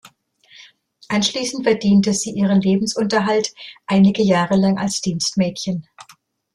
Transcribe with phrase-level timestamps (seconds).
[1.09, 3.53] Anschließend verdiente sie ihren Lebensunterhalt
[3.85, 5.87] einige Jahre lang als Dienstmädchen.